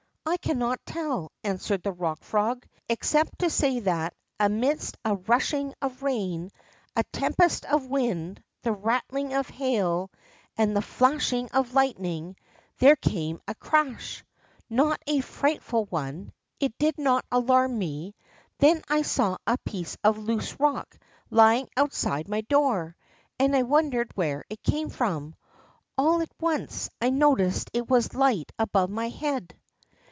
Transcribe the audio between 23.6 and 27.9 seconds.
wondered where it came from. All at once I noticed it